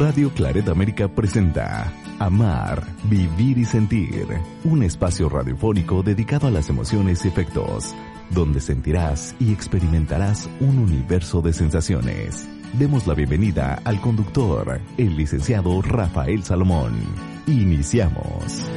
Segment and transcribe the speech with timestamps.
[0.00, 4.26] Radio Claret América presenta Amar, Vivir y Sentir,
[4.64, 7.94] un espacio radiofónico dedicado a las emociones y efectos,
[8.30, 12.48] donde sentirás y experimentarás un universo de sensaciones.
[12.78, 16.94] Demos la bienvenida al conductor, el licenciado Rafael Salomón.
[17.46, 18.70] Iniciamos.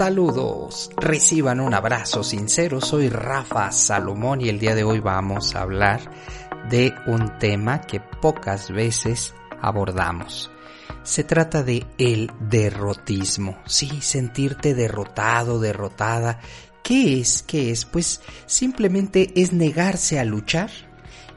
[0.00, 5.60] Saludos, reciban un abrazo sincero, soy Rafa Salomón y el día de hoy vamos a
[5.60, 6.00] hablar
[6.70, 10.50] de un tema que pocas veces abordamos.
[11.02, 16.40] Se trata de el derrotismo, sí, sentirte derrotado, derrotada.
[16.82, 17.42] ¿Qué es?
[17.42, 17.84] ¿Qué es?
[17.84, 20.70] Pues simplemente es negarse a luchar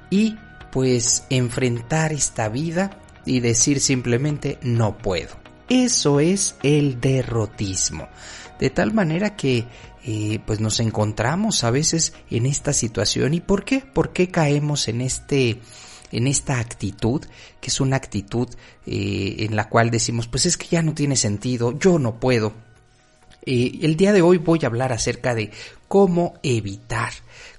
[0.10, 0.38] y
[0.72, 5.43] pues enfrentar esta vida y decir simplemente no puedo.
[5.70, 8.08] Eso es el derrotismo.
[8.60, 9.66] De tal manera que
[10.06, 13.34] eh, pues nos encontramos a veces en esta situación.
[13.34, 13.80] ¿Y por qué?
[13.80, 15.60] ¿Por qué caemos en este
[16.12, 17.26] en esta actitud,
[17.60, 18.48] que es una actitud
[18.86, 22.54] eh, en la cual decimos, pues es que ya no tiene sentido, yo no puedo.
[23.46, 25.50] Eh, el día de hoy voy a hablar acerca de
[25.88, 27.12] cómo evitar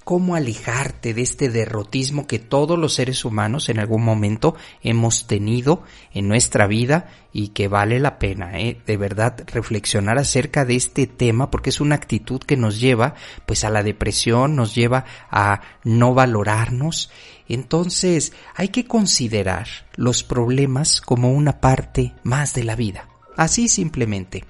[0.05, 5.83] cómo alejarte de este derrotismo que todos los seres humanos en algún momento hemos tenido
[6.13, 8.81] en nuestra vida y que vale la pena, ¿eh?
[8.87, 13.15] de verdad, reflexionar acerca de este tema porque es una actitud que nos lleva
[13.47, 17.11] pues a la depresión, nos lleva a no valorarnos.
[17.49, 19.67] Entonces hay que considerar
[19.97, 23.09] los problemas como una parte más de la vida.
[23.37, 24.45] Así simplemente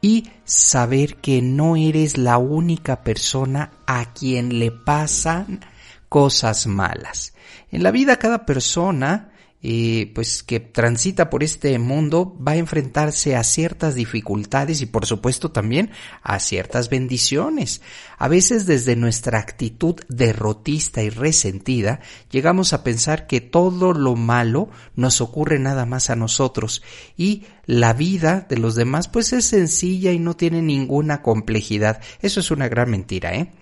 [0.00, 5.60] y saber que no eres la única persona a quien le pasan
[6.08, 7.34] cosas malas.
[7.70, 9.30] En la vida cada persona
[9.62, 15.04] eh, pues que transita por este mundo va a enfrentarse a ciertas dificultades y por
[15.04, 15.90] supuesto también
[16.22, 17.82] a ciertas bendiciones.
[18.16, 22.00] A veces desde nuestra actitud derrotista y resentida
[22.30, 26.82] llegamos a pensar que todo lo malo nos ocurre nada más a nosotros
[27.18, 32.00] y la vida de los demás pues es sencilla y no tiene ninguna complejidad.
[32.22, 33.52] Eso es una gran mentira, ¿eh?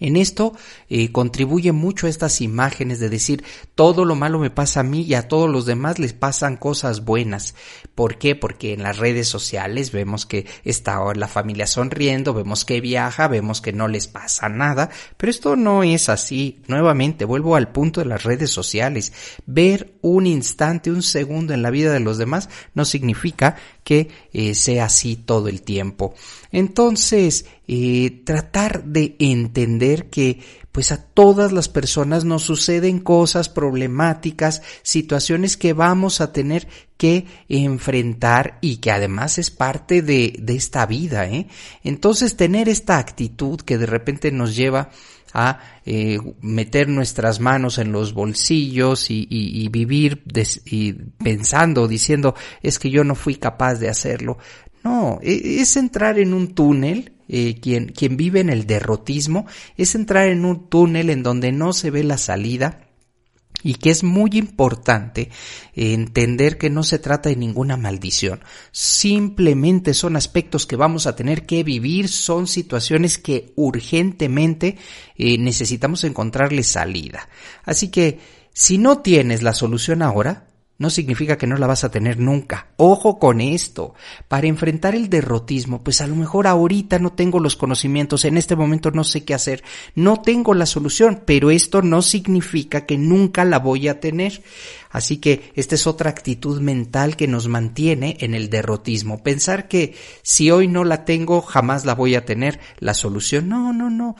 [0.00, 0.52] En esto
[0.88, 5.14] eh, contribuye mucho estas imágenes de decir todo lo malo me pasa a mí y
[5.14, 7.54] a todos los demás les pasan cosas buenas.
[7.94, 8.34] ¿Por qué?
[8.36, 13.60] Porque en las redes sociales vemos que está la familia sonriendo, vemos que viaja, vemos
[13.60, 16.60] que no les pasa nada, pero esto no es así.
[16.66, 19.12] Nuevamente vuelvo al punto de las redes sociales.
[19.46, 23.56] Ver un instante, un segundo en la vida de los demás no significa
[23.86, 26.12] que eh, sea así todo el tiempo.
[26.50, 30.40] Entonces, eh, tratar de entender que
[30.72, 36.66] pues a todas las personas nos suceden cosas problemáticas, situaciones que vamos a tener
[36.96, 41.46] que enfrentar y que además es parte de, de esta vida, ¿eh?
[41.84, 44.90] Entonces tener esta actitud que de repente nos lleva
[45.38, 50.22] a eh, meter nuestras manos en los bolsillos y, vivir
[50.64, 54.38] y pensando, diciendo, es que yo no fui capaz de hacerlo.
[54.82, 59.94] No, e, es entrar en un túnel eh, quien, quien vive en el derrotismo, es
[59.94, 62.85] entrar en un túnel en donde no se ve la salida,
[63.66, 65.28] y que es muy importante
[65.74, 71.46] entender que no se trata de ninguna maldición, simplemente son aspectos que vamos a tener
[71.46, 74.76] que vivir, son situaciones que urgentemente
[75.16, 77.28] eh, necesitamos encontrarle salida.
[77.64, 78.20] Así que
[78.52, 80.46] si no tienes la solución ahora,
[80.78, 82.68] no significa que no la vas a tener nunca.
[82.76, 83.94] Ojo con esto.
[84.28, 88.56] Para enfrentar el derrotismo, pues a lo mejor ahorita no tengo los conocimientos, en este
[88.56, 89.64] momento no sé qué hacer,
[89.94, 94.42] no tengo la solución, pero esto no significa que nunca la voy a tener.
[94.90, 99.22] Así que esta es otra actitud mental que nos mantiene en el derrotismo.
[99.22, 102.60] Pensar que si hoy no la tengo, jamás la voy a tener.
[102.78, 104.16] La solución, no, no, no.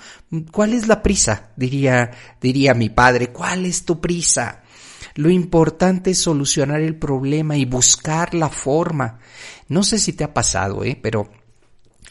[0.53, 1.51] ¿Cuál es la prisa?
[1.57, 2.11] Diría,
[2.41, 4.65] diría mi padre, ¿cuál es tu prisa?
[5.15, 9.19] Lo importante es solucionar el problema y buscar la forma.
[9.69, 10.99] No sé si te ha pasado, ¿eh?
[11.01, 11.31] pero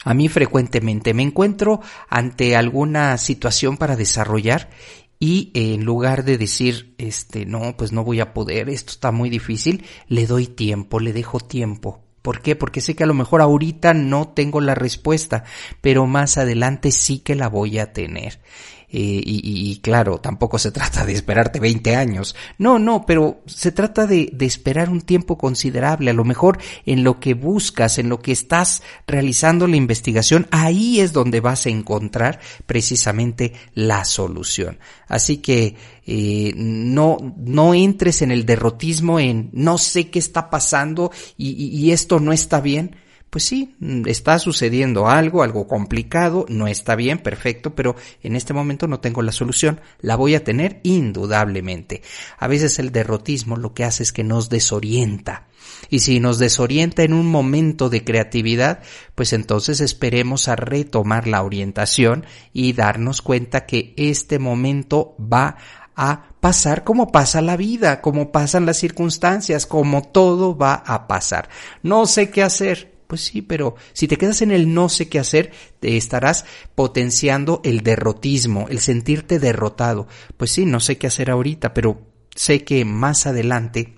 [0.04, 4.70] a mí frecuentemente me encuentro ante alguna situación para desarrollar
[5.18, 9.30] y en lugar de decir, este, no, pues no voy a poder, esto está muy
[9.30, 12.02] difícil, le doy tiempo, le dejo tiempo.
[12.20, 12.56] ¿Por qué?
[12.56, 15.44] Porque sé que a lo mejor ahorita no tengo la respuesta,
[15.80, 18.40] pero más adelante sí que la voy a tener.
[18.88, 22.36] Eh, y, claro, tampoco se trata de esperarte 20 años.
[22.58, 26.10] No, no, pero se trata de, esperar un tiempo considerable.
[26.10, 31.00] A lo mejor en lo que buscas, en lo que estás realizando la investigación, ahí
[31.00, 34.78] es donde vas a encontrar precisamente la solución.
[35.08, 35.74] Así que
[36.06, 41.90] eh, no, no entres en el derrotismo, en no sé qué está pasando y, y
[41.90, 42.96] esto no está bien
[43.36, 48.54] pues sí, mm, está sucediendo algo, algo complicado, no está bien, perfecto, pero en este
[48.54, 52.00] momento no tengo la solución, la voy a tener indudablemente.
[52.38, 55.48] A veces el derrotismo lo que hace es que nos desorienta.
[55.90, 58.80] Y si nos desorienta en un momento de creatividad,
[59.14, 62.24] pues entonces esperemos a retomar la orientación
[62.54, 65.58] y darnos cuenta que este momento va
[65.94, 71.50] a pasar como pasa la vida, como pasan las circunstancias, como todo va a pasar.
[71.82, 75.18] No sé qué hacer, pues sí, pero si te quedas en el no sé qué
[75.18, 76.44] hacer, te estarás
[76.74, 80.06] potenciando el derrotismo, el sentirte derrotado.
[80.36, 82.00] Pues sí, no sé qué hacer ahorita, pero
[82.34, 83.96] sé que más adelante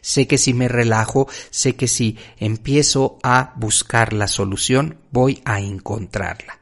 [0.00, 5.60] Sé que si me relajo, sé que si empiezo a buscar la solución, voy a
[5.60, 6.60] encontrarla.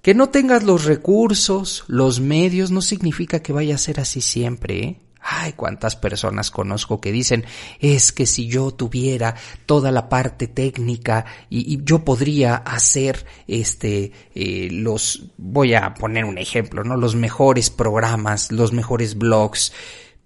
[0.00, 4.78] Que no tengas los recursos, los medios, no significa que vaya a ser así siempre,
[4.78, 5.00] ¿eh?
[5.32, 7.44] Ay, cuántas personas conozco que dicen,
[7.78, 14.68] es que si yo tuviera toda la parte técnica y, yo podría hacer este, eh,
[14.72, 16.96] los, voy a poner un ejemplo, ¿no?
[16.96, 19.72] Los mejores programas, los mejores blogs.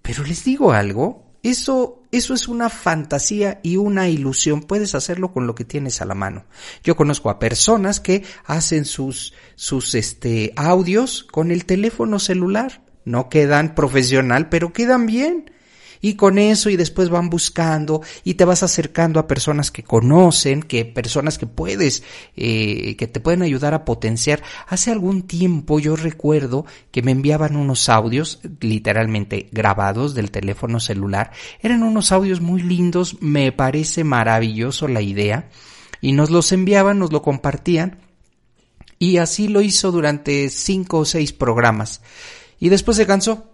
[0.01, 4.63] Pero les digo algo, eso, eso es una fantasía y una ilusión.
[4.63, 6.45] Puedes hacerlo con lo que tienes a la mano.
[6.83, 13.29] Yo conozco a personas que hacen sus, sus, este, audios con el teléfono celular no
[13.29, 15.51] quedan profesional, pero quedan bien.
[16.01, 20.61] Y con eso y después van buscando y te vas acercando a personas que conocen,
[20.61, 22.03] que personas que puedes,
[22.35, 24.43] eh, que te pueden ayudar a potenciar.
[24.67, 31.31] Hace algún tiempo yo recuerdo que me enviaban unos audios literalmente grabados del teléfono celular.
[31.59, 35.49] Eran unos audios muy lindos, me parece maravilloso la idea.
[36.01, 37.97] Y nos los enviaban, nos lo compartían.
[38.99, 42.01] Y así lo hizo durante cinco o seis programas.
[42.59, 43.51] Y después se cansó.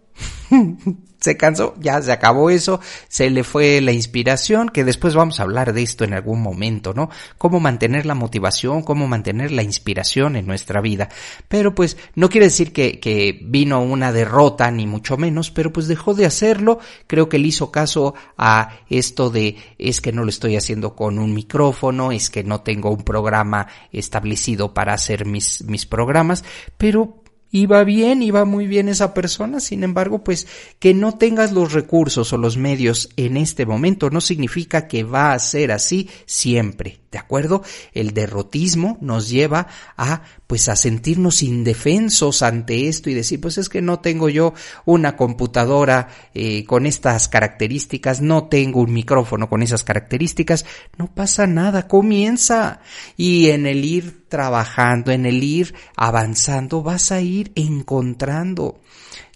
[1.22, 5.44] se cansó, ya se acabó eso, se le fue la inspiración, que después vamos a
[5.44, 7.10] hablar de esto en algún momento, ¿no?
[7.38, 11.10] Cómo mantener la motivación, cómo mantener la inspiración en nuestra vida.
[11.48, 15.88] Pero pues no quiere decir que, que vino una derrota, ni mucho menos, pero pues
[15.88, 20.30] dejó de hacerlo, creo que le hizo caso a esto de es que no lo
[20.30, 25.64] estoy haciendo con un micrófono, es que no tengo un programa establecido para hacer mis,
[25.66, 26.44] mis programas,
[26.78, 27.21] pero
[27.52, 30.48] iba bien, iba muy bien esa persona, sin embargo, pues
[30.80, 35.34] que no tengas los recursos o los medios en este momento no significa que va
[35.34, 37.01] a ser así siempre.
[37.12, 37.62] ¿De acuerdo?
[37.94, 39.68] El derrotismo nos lleva
[39.98, 44.54] a, pues, a sentirnos indefensos ante esto y decir, pues es que no tengo yo
[44.86, 50.66] una computadora eh, con estas características, no tengo un micrófono con esas características.
[50.98, 52.80] No pasa nada, comienza.
[53.18, 58.80] Y en el ir trabajando, en el ir avanzando, vas a ir encontrando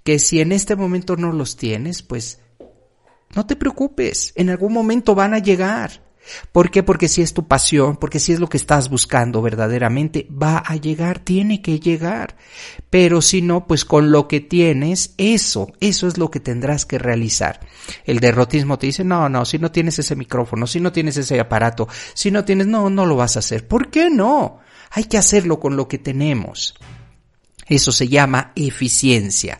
[0.06, 2.39] que si en este momento no los tienes, pues
[3.36, 6.05] no te preocupes, en algún momento van a llegar.
[6.51, 6.84] ¿Por qué?
[6.84, 10.75] Porque si es tu pasión, porque si es lo que estás buscando verdaderamente, va a
[10.75, 12.36] llegar, tiene que llegar.
[12.89, 16.98] Pero si no, pues con lo que tienes, eso, eso es lo que tendrás que
[16.98, 17.60] realizar.
[18.05, 21.39] El derrotismo te dice, no, no, si no tienes ese micrófono, si no tienes ese
[21.39, 23.67] aparato, si no tienes, no, no lo vas a hacer.
[23.67, 24.60] ¿Por qué no?
[24.91, 26.75] Hay que hacerlo con lo que tenemos.
[27.67, 29.60] Eso se llama eficiencia.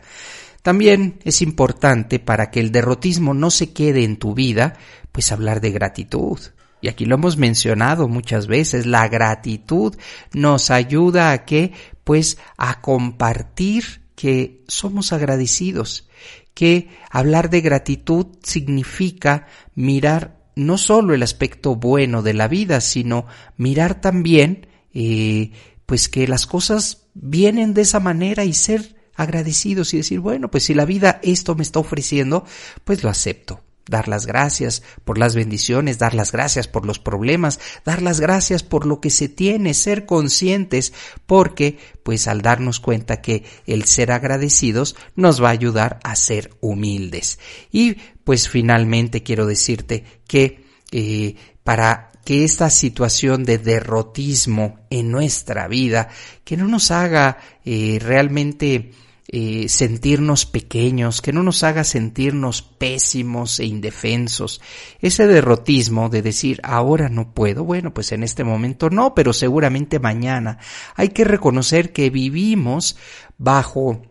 [0.66, 4.74] También es importante para que el derrotismo no se quede en tu vida,
[5.12, 6.40] pues hablar de gratitud.
[6.82, 9.96] Y aquí lo hemos mencionado muchas veces, la gratitud
[10.34, 11.72] nos ayuda a que,
[12.04, 16.10] pues, a compartir que somos agradecidos,
[16.56, 19.46] que hablar de gratitud significa
[19.76, 25.52] mirar no solo el aspecto bueno de la vida, sino mirar también, eh,
[25.86, 30.66] pues que las cosas vienen de esa manera y ser agradecidos y decir, bueno, pues
[30.66, 32.46] si la vida esto me está ofreciendo,
[32.84, 37.60] pues lo acepto dar las gracias por las bendiciones, dar las gracias por los problemas,
[37.84, 40.94] dar las gracias por lo que se tiene, ser conscientes,
[41.26, 46.52] porque pues al darnos cuenta que el ser agradecidos nos va a ayudar a ser
[46.62, 47.40] humildes.
[47.72, 55.68] Y pues finalmente quiero decirte que eh, para que esta situación de derrotismo en nuestra
[55.68, 56.10] vida,
[56.44, 58.94] que no nos haga eh, realmente
[59.28, 64.62] eh, sentirnos pequeños, que no nos haga sentirnos pésimos e indefensos.
[65.00, 70.00] Ese derrotismo de decir ahora no puedo, bueno, pues en este momento no, pero seguramente
[70.00, 70.60] mañana.
[70.96, 72.98] Hay que reconocer que vivimos
[73.38, 74.02] bajo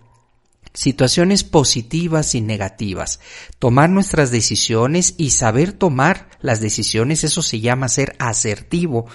[0.75, 3.21] situaciones positivas y negativas,
[3.61, 9.06] tomar nuestras decisiones y saber tomar las decisiones, eso se llama ser asertivo,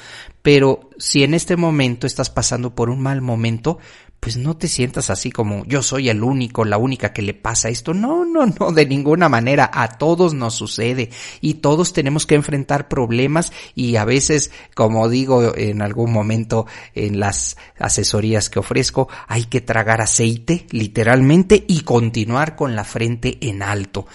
[0.41, 3.77] pero si en este momento estás pasando por un mal momento,
[4.20, 7.70] pues no te sientas así como yo soy el único, la única que le pasa
[7.70, 7.94] esto.
[7.94, 9.70] No, no, no, de ninguna manera.
[9.74, 11.10] A todos nos sucede
[11.42, 17.20] y todos tenemos que enfrentar problemas y a veces, como digo en algún momento en
[17.20, 23.64] las asesorías que ofrezco, hay que tragar aceite, literalmente, y continuar con la frente en
[23.64, 24.06] alto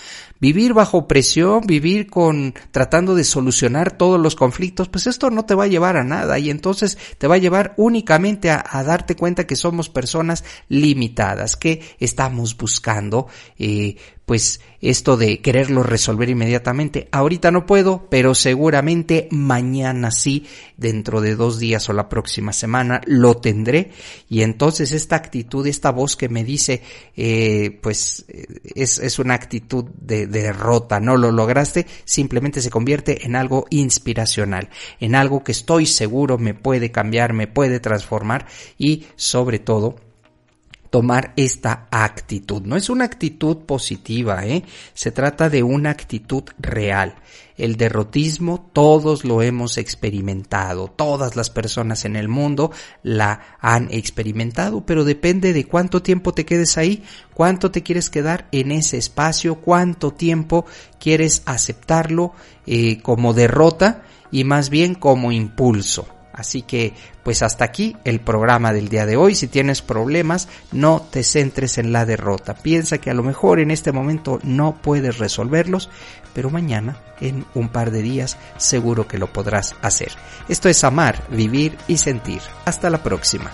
[0.45, 5.55] vivir bajo presión, vivir con tratando de solucionar todos los conflictos, pues esto no te
[5.55, 9.47] va a llevar a nada y entonces te va a llevar únicamente a, darte cuenta
[9.47, 13.27] que somos personas limitadas, que estamos buscando
[13.59, 13.97] eh,
[14.27, 17.09] pues esto de quererlo resolver inmediatamente.
[17.11, 20.47] Ahorita no puedo, pero seguramente mañana sí,
[20.77, 23.93] dentro de dos días o la próxima semana lo tendré.
[24.29, 26.83] Y entonces esta actitud, esta voz que me dice,
[27.17, 28.27] eh, pues
[28.75, 34.69] es, es, una actitud de derrota, no lo lograste, simplemente se convierte en algo inspiracional,
[35.01, 38.47] en algo que estoy seguro me puede cambiar, me puede transformar
[38.79, 39.97] y sobre todo
[40.95, 42.63] tomar esta actitud.
[42.63, 44.63] No es una actitud positiva, ¿eh?
[44.93, 47.17] Se trata de una actitud real.
[47.57, 52.71] El derrotismo todos lo hemos experimentado, todas las personas en el mundo
[53.03, 57.03] la han experimentado, pero depende de cuánto tiempo te quedes ahí,
[57.35, 60.65] cuánto te quieres quedar en ese espacio, cuánto tiempo
[61.01, 62.35] quieres aceptarlo
[62.69, 66.14] eh, como derrota y más bien como impulso.
[66.35, 69.37] Así que, pues hasta aquí el programa del día de hoy.
[69.37, 72.55] Si tienes problemas, no te centres en la derrota.
[72.55, 75.89] Piensa que a lo mejor en este momento no puedes resolverlos,
[76.35, 80.11] pero mañana, en un par de días, seguro que lo podrás hacer.
[80.49, 82.41] Esto es amar, vivir y sentir.
[82.65, 83.53] Hasta la próxima.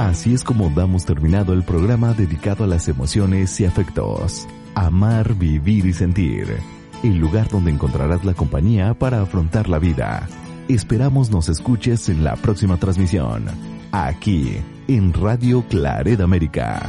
[0.00, 4.48] Así es como damos terminado el programa dedicado a las emociones y afectos.
[4.74, 6.56] Amar, vivir y sentir.
[7.02, 10.26] El lugar donde encontrarás la compañía para afrontar la vida.
[10.68, 13.44] Esperamos nos escuches en la próxima transmisión.
[13.92, 14.56] Aquí,
[14.88, 16.80] en Radio Claret América.